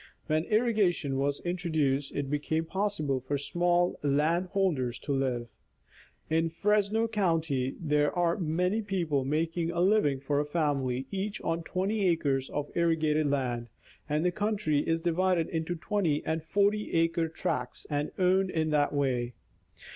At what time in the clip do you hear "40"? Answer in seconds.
16.45-16.93